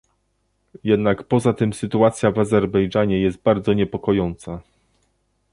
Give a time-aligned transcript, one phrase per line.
[0.83, 4.61] Jednak poza tym sytuacja w Azerbejdżanie jest bardzo niepokojąca